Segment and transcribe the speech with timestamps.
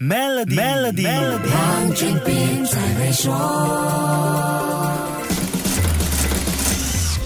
[0.00, 1.08] Melody，Melody，
[1.50, 4.47] 黄俊斌在会说。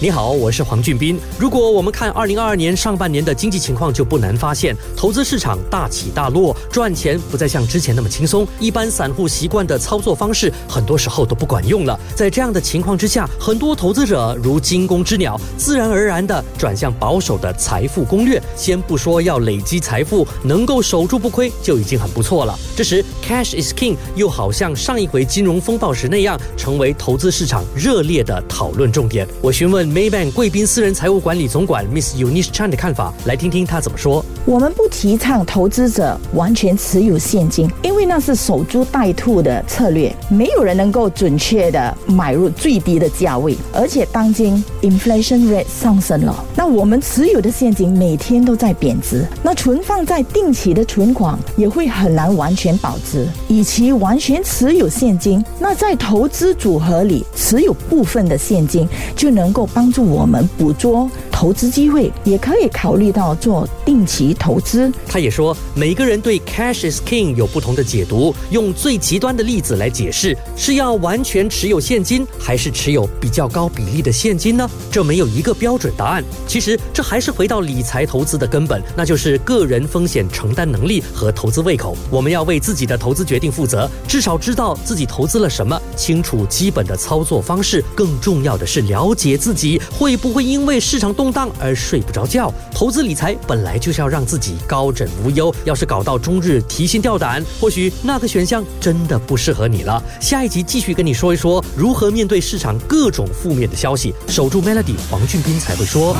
[0.03, 1.17] 你好，我是黄俊斌。
[1.38, 8.45] 如果我们看二零二二年上半年的经济情况，就不难发现，投资市场大起大落，赚钱不再像之前那么轻松。
[8.59, 11.97] 一般散户习惯的操作方式，很多时候都不管用了。
[12.17, 18.43] 在这样的情况之下，很多投资者如惊弓之鸟，自然而然的转向保守的财富攻略。
[18.57, 22.59] 先不说要累积财富，能够守住不亏就已经很不错了。
[22.75, 29.25] 这时，cash is king 又好像上一回金融风暴时那样，成为投资市场热烈的讨论重点。
[29.41, 29.91] 我询问。
[29.92, 34.24] Maybank 贵宾私人财务管理总管 Miss Eunice Chan 的看法，来听听他怎么说。
[34.46, 40.10] 我们不提倡投资者完全持有现金，因为那是守株待兔的策略。
[40.30, 53.29] 没有人能够准确的买入最低的价位，而且当今 inflation rate 上升了，那我们持有的现金每天都在贬值，那存放在定期的存款也会很难完全保值。
[53.48, 59.82] 与其完全持有现金，那在投资组合里持有部分的现金就能够帮。
[59.83, 64.92] 帮助我们捕捉投资机会，也可以考虑到做定期投资。
[65.08, 68.33] 他也说，每个人对 cash is king 有不同的解读。
[68.50, 74.70] 用最极端的例子来解释，是要完全持有现金，还是持有比较高比例的现金呢？
[74.89, 76.22] 这没有一个标准答案。
[76.46, 81.96] 其实，这还是回到理财投资的根本，那就是个人风险承担能力和投资胃口。
[82.08, 87.84] 我们要为自己的投资决定负责，至少知道自己投资了什么，清楚基本的操作方式。
[87.96, 89.71] 更重要的是了解自己。
[89.90, 92.52] 会不会因为市场动荡而睡不着觉？
[92.74, 100.02] 投资理财本来就是要让自己高枕无忧，要是搞到终日提心吊胆，或许那个选项真的不适合你了。
[100.20, 106.16] 下一集继续跟你说一说如何面对市场各种负面的消息，守住 Melody，黄俊斌才会说。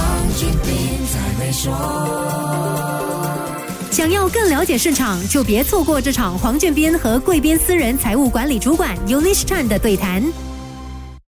[3.91, 10.23] 想要更了解市场，就别错过这场黄俊斌和贵宾私人财务管理主管 Unish Chan 的对谈。